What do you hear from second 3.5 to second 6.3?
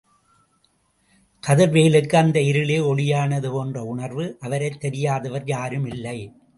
போன்ற உணர்வு... அவரைத் தெரியாதவர் யாருமில்லை.